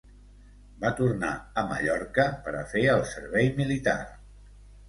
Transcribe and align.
Va 0.85 0.89
tornar 0.99 1.29
a 1.63 1.65
Mallorca 1.73 2.25
per 2.47 2.57
a 2.61 2.65
fer 2.73 2.87
el 2.97 3.07
servei 3.15 3.55
militar. 3.63 3.99